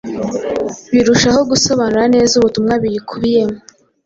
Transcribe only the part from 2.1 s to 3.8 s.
neza ubutumwa buyikubiyemo.